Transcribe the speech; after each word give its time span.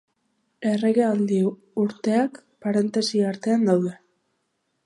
Erregealdi 0.69 1.37
urteak, 1.83 2.41
parentesi 2.67 3.25
artean 3.35 3.71
daude. 3.73 3.97